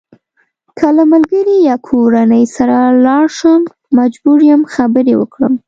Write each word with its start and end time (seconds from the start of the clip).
که 0.77 0.87
له 0.97 1.03
ملګري 1.13 1.57
یا 1.69 1.75
کورنۍ 1.87 2.43
سره 2.55 2.77
لاړ 3.05 3.25
شم 3.37 3.61
مجبور 3.99 4.39
یم 4.49 4.61
خبرې 4.73 5.13
وکړم. 5.17 5.53